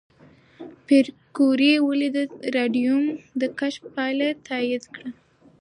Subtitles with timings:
[0.85, 2.17] پېیر کوري ولې د
[2.55, 3.03] راډیوم
[3.41, 5.09] د کشف پایله تایید کړه؟